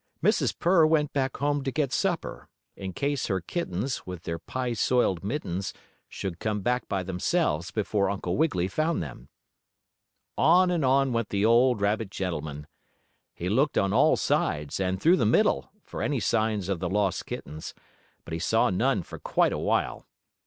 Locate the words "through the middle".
14.99-15.69